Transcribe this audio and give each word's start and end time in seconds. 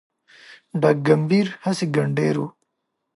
ډاګ 0.81 0.97
کمبېر 1.07 1.47
هسي 1.63 1.85
ګنډېر 1.95 2.35
و 2.39 2.43